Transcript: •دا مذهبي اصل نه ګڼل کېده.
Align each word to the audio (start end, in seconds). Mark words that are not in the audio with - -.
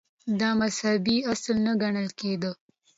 •دا 0.39 0.49
مذهبي 0.61 1.17
اصل 1.33 1.55
نه 1.65 1.73
ګڼل 1.81 2.09
کېده. 2.19 2.51